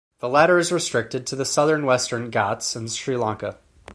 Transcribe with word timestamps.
The 0.19 0.27
latter 0.27 0.57
is 0.57 0.71
restricted 0.71 1.27
to 1.27 1.35
the 1.35 1.45
southern 1.45 1.85
Western 1.85 2.31
Ghats 2.31 2.75
and 2.75 2.91
Sri 2.91 3.15
Lanka. 3.15 3.59